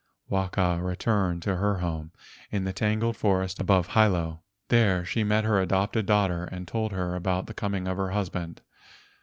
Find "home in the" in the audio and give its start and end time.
1.77-2.73